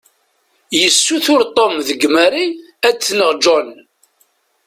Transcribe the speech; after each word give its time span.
Yessuter 0.79 1.41
Tom 1.55 1.73
deg 1.87 2.01
Mary 2.15 2.47
ad 2.87 2.95
tneɣ 2.97 3.31
john. 3.43 3.69